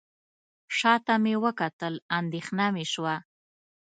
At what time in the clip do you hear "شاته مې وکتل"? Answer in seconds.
0.77-1.93